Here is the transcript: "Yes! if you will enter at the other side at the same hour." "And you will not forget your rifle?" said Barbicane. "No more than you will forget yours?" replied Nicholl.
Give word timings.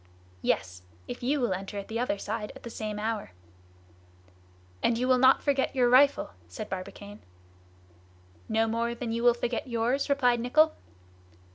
"Yes! 0.41 0.81
if 1.07 1.21
you 1.21 1.39
will 1.39 1.53
enter 1.53 1.77
at 1.77 1.87
the 1.87 1.99
other 1.99 2.17
side 2.17 2.51
at 2.55 2.63
the 2.63 2.71
same 2.71 2.97
hour." 2.97 3.33
"And 4.81 4.97
you 4.97 5.07
will 5.07 5.19
not 5.19 5.43
forget 5.43 5.75
your 5.75 5.89
rifle?" 5.91 6.31
said 6.47 6.69
Barbicane. 6.71 7.19
"No 8.49 8.65
more 8.65 8.95
than 8.95 9.11
you 9.11 9.21
will 9.21 9.35
forget 9.35 9.67
yours?" 9.67 10.09
replied 10.09 10.39
Nicholl. 10.39 10.73